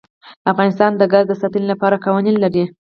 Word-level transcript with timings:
افغانستان 0.51 0.91
د 0.95 1.01
ګاز 1.11 1.25
د 1.29 1.33
ساتنې 1.41 1.67
لپاره 1.73 2.01
قوانین 2.05 2.35
لري. 2.43 2.63